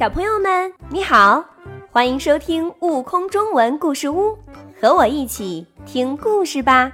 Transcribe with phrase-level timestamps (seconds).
[0.00, 1.44] 小朋友们，你好，
[1.92, 4.28] 欢迎收听《悟空中文故事屋》，
[4.80, 6.90] 和我一起听故事吧。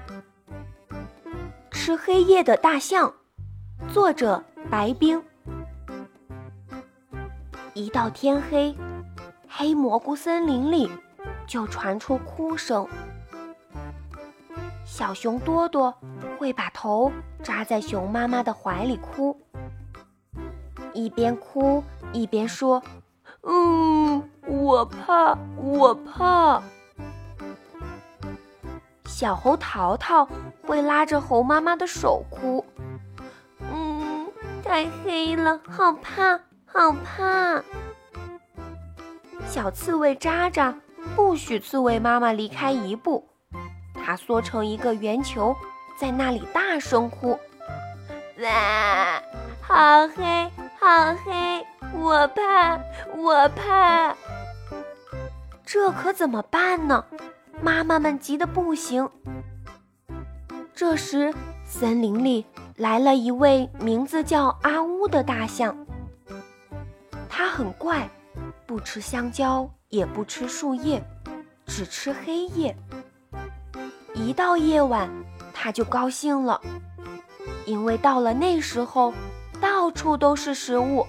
[1.70, 3.14] 吃黑夜的大象，
[3.92, 5.22] 作者白冰。
[7.74, 8.76] 一到天黑，
[9.48, 10.90] 黑蘑菇森林里
[11.46, 12.84] 就传出哭声。
[14.84, 15.94] 小熊多多
[16.40, 19.40] 会把头扎在熊妈妈的怀里哭，
[20.92, 22.82] 一边哭一边说
[23.46, 26.62] ：“嗯，我怕，我怕。”
[29.06, 30.28] 小猴淘淘
[30.66, 32.64] 会拉着猴妈妈的手哭
[33.72, 34.26] ，“嗯，
[34.62, 37.62] 太黑了，好怕，好怕。”
[39.48, 40.74] 小刺猬渣渣
[41.14, 43.26] 不许刺猬妈妈离开一步。
[44.04, 45.56] 它缩成一个圆球，
[45.98, 47.38] 在那里大声哭
[48.42, 49.22] ：“哇，
[49.62, 51.66] 好黑，好黑！
[51.94, 52.78] 我怕，
[53.16, 54.14] 我怕！
[55.64, 57.04] 这可怎么办呢？”
[57.62, 59.08] 妈妈们急得不行。
[60.74, 61.32] 这时，
[61.64, 62.44] 森林里
[62.76, 65.74] 来了一位名字叫阿乌的大象。
[67.28, 68.08] 它很怪，
[68.66, 71.02] 不吃香蕉，也不吃树叶，
[71.66, 72.76] 只吃黑夜。
[74.14, 75.10] 一到夜晚，
[75.54, 76.60] 他就高兴了，
[77.64, 79.14] 因为到了那时候，
[79.60, 81.06] 到处都是食物。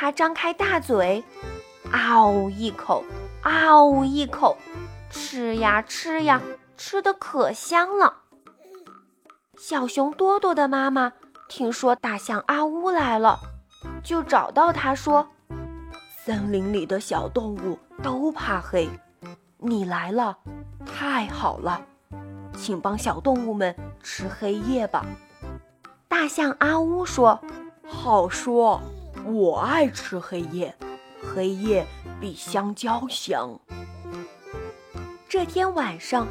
[0.00, 1.22] 他张开大嘴，
[1.92, 3.04] 嗷一口，
[3.42, 4.56] 嗷一口，
[5.10, 6.40] 吃呀吃呀，
[6.74, 8.14] 吃的可香了。
[9.58, 11.12] 小熊多多的妈妈
[11.50, 13.38] 听说大象阿乌来了，
[14.02, 15.28] 就找到他说
[16.24, 18.88] ：“森林里的小动物都怕黑，
[19.58, 20.38] 你来了。”
[20.86, 21.78] 太好了，
[22.56, 25.04] 请帮小动物们吃黑夜吧。
[26.08, 27.38] 大象阿乌说
[27.86, 28.80] ：“好说，
[29.24, 30.74] 我爱吃黑夜，
[31.22, 31.86] 黑夜
[32.20, 33.58] 比香蕉香。”
[35.28, 36.26] 这天晚上，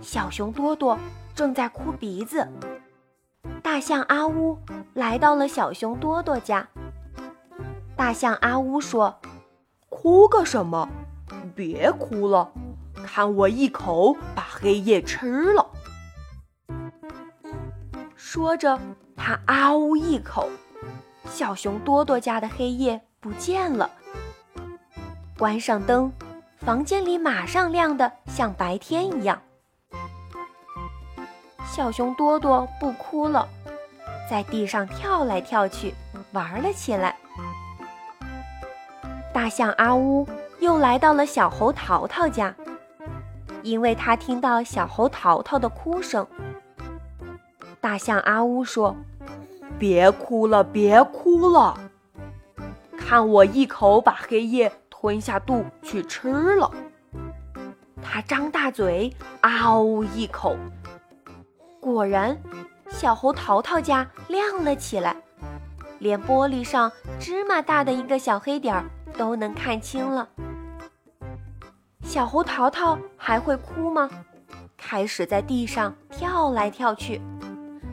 [0.00, 0.98] 小熊多多
[1.34, 2.48] 正在哭鼻子。
[3.62, 4.58] 大象阿呜
[4.94, 6.68] 来到了小熊多多家。
[7.96, 9.20] 大象阿呜说
[9.88, 10.88] ：“哭个什么？
[11.54, 12.50] 别哭了。”
[13.04, 15.70] 看我一口把黑夜吃了！
[18.14, 18.78] 说着，
[19.16, 20.48] 他啊呜一口，
[21.24, 23.90] 小熊多多家的黑夜不见了。
[25.38, 26.12] 关上灯，
[26.58, 29.40] 房间里马上亮得像白天一样。
[31.64, 33.48] 小熊多多不哭了，
[34.28, 35.94] 在地上跳来跳去，
[36.32, 37.16] 玩了起来。
[39.32, 40.28] 大象阿乌
[40.60, 42.54] 又来到了小猴淘淘家。
[43.62, 46.26] 因为他听到小猴淘淘的哭声，
[47.80, 48.96] 大象阿乌说
[49.78, 51.78] ：“别哭了，别哭了，
[52.96, 56.70] 看我一口把黑夜吞下肚去吃了。”
[58.02, 60.56] 他张大嘴，嗷一口，
[61.80, 62.36] 果然，
[62.90, 65.16] 小猴淘淘家亮了起来，
[65.98, 68.84] 连玻璃上芝麻大的一个小黑点儿
[69.16, 70.28] 都能看清了。
[72.02, 74.10] 小猴淘淘还会哭吗？
[74.76, 77.20] 开始在地上跳来跳去。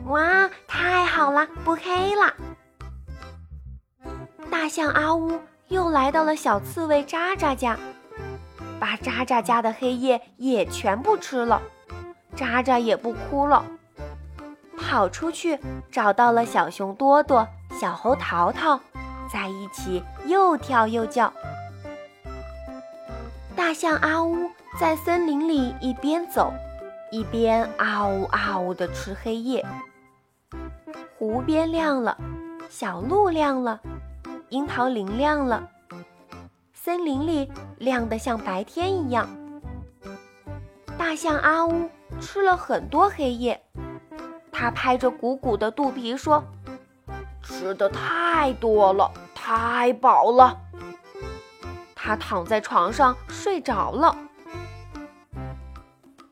[0.06, 2.34] 哇，太好好了，不黑了！
[4.50, 7.78] 大象阿乌又来到了小刺猬渣渣家，
[8.80, 11.62] 把渣渣家的黑夜也全部吃了。
[12.34, 13.64] 渣渣也不哭了，
[14.76, 15.56] 跑出去
[15.92, 17.46] 找到了小熊多多、
[17.80, 18.80] 小猴淘淘，
[19.32, 21.32] 在一起又跳又叫。
[23.54, 26.52] 大象阿乌在森林里一边走，
[27.12, 29.64] 一边啊呜啊呜地吃黑夜。
[31.20, 32.16] 湖边亮了，
[32.70, 33.78] 小路亮了，
[34.48, 35.68] 樱桃林亮了，
[36.72, 39.28] 森林里亮得像白天一样。
[40.96, 41.90] 大象阿乌
[42.22, 43.62] 吃了很多黑夜，
[44.50, 46.42] 它拍着鼓鼓的肚皮说
[47.44, 50.58] ：“吃的太多了，太饱了。”
[51.94, 54.16] 他躺在床上睡着了。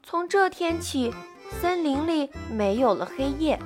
[0.02, 1.12] 从这天起，
[1.60, 3.60] 森林里没有了黑夜，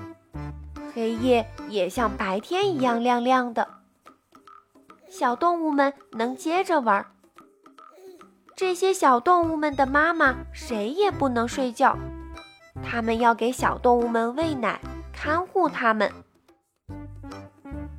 [0.95, 3.69] 黑夜也像白天一样亮亮的。
[5.09, 7.07] 小动物们能接着玩。
[8.57, 11.97] 这些小动物们的妈妈谁也不能睡觉，
[12.83, 14.81] 他们要给小动物们喂奶，
[15.13, 16.11] 看护它们。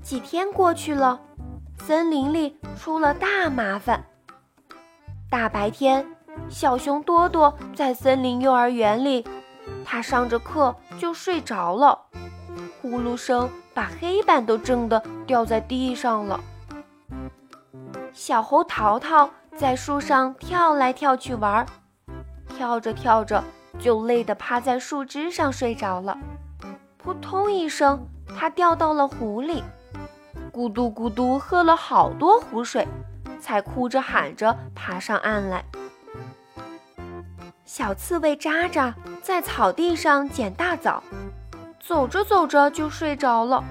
[0.01, 1.19] 几天过去了。
[1.79, 4.05] 森林里出了大麻烦。
[5.29, 6.05] 大白天，
[6.49, 9.25] 小熊多多在森林幼儿园里，
[9.83, 11.99] 他上着课就睡着了，
[12.83, 16.37] 呼噜声把黑板都震得掉在地上了。
[18.11, 21.65] 小猴淘淘在树上跳来跳去玩，
[22.49, 23.41] 跳着跳着
[23.79, 26.17] 就累得趴在树枝上睡着了。
[26.97, 28.05] 扑通一声，
[28.37, 29.63] 它掉到了湖里，
[30.51, 32.85] 咕嘟咕嘟喝了好多湖水，
[33.39, 35.63] 才哭着喊着爬上岸来。
[37.63, 41.01] 小刺猬渣渣在草地上捡大枣，
[41.85, 43.63] 走着走着就睡着了。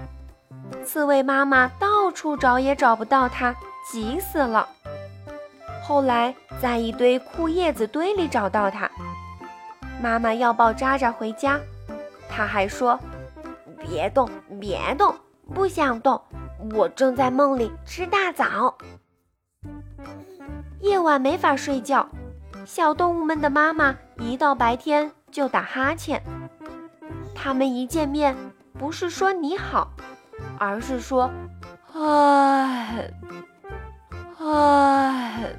[0.85, 3.55] 刺猬妈妈到处找也找不到它，
[3.91, 4.69] 急死了。
[5.83, 8.91] 后来在一堆枯叶子堆里找到它，
[10.03, 11.59] 妈妈要抱渣渣回家，
[12.29, 12.99] 它还说
[13.81, 14.29] ：“别动，
[14.61, 15.15] 别动，
[15.55, 16.21] 不想动，
[16.75, 18.77] 我正在梦里吃大枣。”
[20.81, 22.09] 夜晚没法睡觉，
[22.67, 26.23] 小动物们的妈妈一到白天就打哈欠，
[27.43, 28.37] 它们一见面
[28.79, 29.91] 不是说你好。
[30.59, 31.29] 而是说，
[31.93, 33.11] 唉，
[34.39, 35.53] 唉。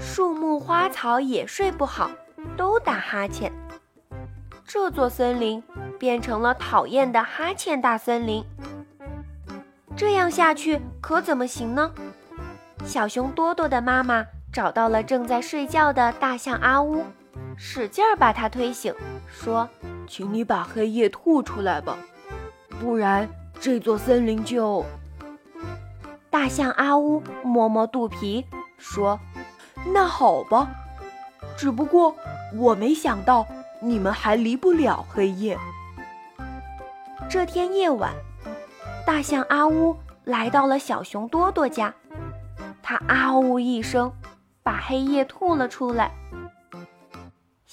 [0.00, 2.10] 树木花草也睡不好，
[2.56, 3.52] 都打哈欠。
[4.64, 5.62] 这座森林
[6.00, 8.44] 变成了讨厌的哈欠大森林。
[9.96, 11.92] 这样下去可怎么行呢？
[12.84, 17.04] 小熊多多的妈妈找到了正在睡觉的大象阿乌，
[17.56, 18.94] 使劲儿把它推醒，
[19.28, 19.68] 说
[20.08, 21.96] ：“请你把黑夜吐出来吧。”
[22.80, 23.28] 不然，
[23.60, 24.84] 这座森林就……
[26.30, 28.44] 大象阿乌摸摸肚皮
[28.76, 29.18] 说
[29.92, 30.68] ：“那好吧，
[31.56, 32.14] 只不过
[32.56, 33.46] 我没想到
[33.80, 35.56] 你们还离不了黑夜。”
[37.30, 38.12] 这天夜晚，
[39.06, 41.94] 大象阿乌来到了小熊多多家，
[42.82, 44.12] 他啊呜一声，
[44.62, 46.10] 把黑夜吐了出来。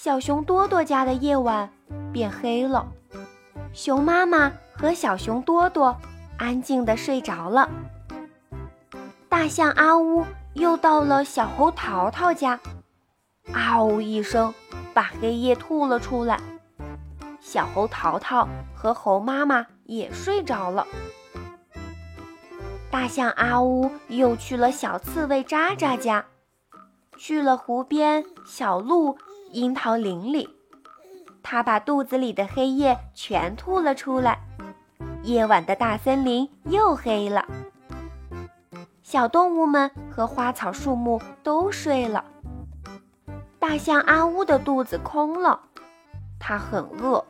[0.04, 1.72] 小熊多多家的夜晚
[2.12, 2.88] 变黑了，
[3.72, 4.52] 熊妈妈。
[4.74, 5.96] 和小熊多多
[6.40, 7.70] 安静地睡着了。
[9.30, 12.60] 大象阿呜又到了小猴淘淘家，
[13.54, 14.52] 啊呜一声，
[14.92, 16.40] 把黑夜吐了出来。
[17.40, 20.88] 小猴淘淘和猴妈妈也睡着了。
[22.90, 26.26] 大象阿呜又去了小刺猬渣渣家，
[27.16, 29.16] 去了湖边小鹿
[29.54, 30.50] 樱桃林里，
[31.44, 34.40] 他把肚子里的黑夜全吐了出来。
[35.24, 37.46] 夜晚的大森林又黑了，
[39.04, 42.26] 小动物们和花草树木都睡了。
[43.60, 45.60] 大象阿乌的肚子空了，
[46.40, 47.24] 它很饿，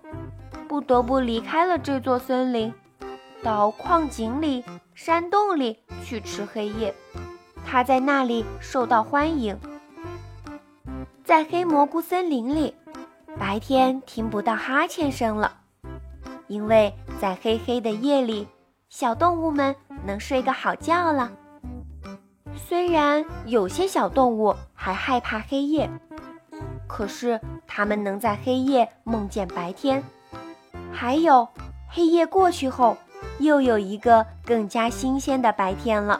[0.68, 2.73] 不得不离开了这座森林，
[3.44, 4.63] 到矿井里、
[4.95, 6.95] 山洞里去吃黑夜。
[7.65, 9.57] 它在那里受到欢迎。
[11.31, 12.75] 在黑蘑菇森林里，
[13.39, 15.50] 白天听不到哈欠声了，
[16.48, 16.94] 因为。
[17.22, 18.45] 在黑黑的夜里，
[18.89, 19.74] 小动物们
[20.06, 21.31] 能睡个好觉了。
[22.54, 25.89] 虽然有些小动物还害怕黑夜，
[26.86, 30.04] 可是它们能在黑夜梦见白天。
[30.92, 31.48] 还有，
[31.88, 32.98] 黑夜过去后，
[33.39, 36.19] 又有一个更加新鲜的白天了。